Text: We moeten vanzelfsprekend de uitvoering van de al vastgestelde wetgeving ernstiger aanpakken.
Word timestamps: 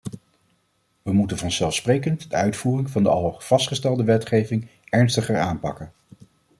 We 1.01 1.11
moeten 1.13 1.37
vanzelfsprekend 1.37 2.29
de 2.29 2.35
uitvoering 2.35 2.89
van 2.89 3.03
de 3.03 3.09
al 3.09 3.35
vastgestelde 3.39 4.03
wetgeving 4.03 4.67
ernstiger 4.89 5.39
aanpakken. 5.39 5.91